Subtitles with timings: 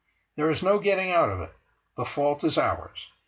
[0.35, 1.53] There is no getting out of it;
[1.95, 3.07] the fault is ours.